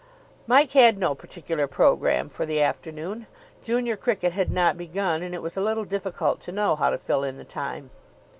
[0.47, 3.27] Mike had no particular programme for the afternoon.
[3.61, 6.97] Junior cricket had not begun, and it was a little difficult to know how to
[6.97, 7.91] fill in the time.